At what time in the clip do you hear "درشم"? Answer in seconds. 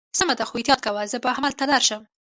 1.71-2.01